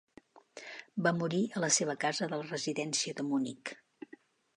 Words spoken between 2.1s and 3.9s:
de la Residència de Munic.